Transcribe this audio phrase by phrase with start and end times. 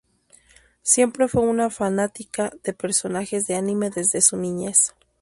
[0.81, 4.95] Siempre fue una fanática de personajes de anime desde su niñez.